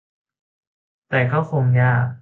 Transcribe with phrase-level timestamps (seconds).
[1.09, 2.05] แต่ก็คงยาก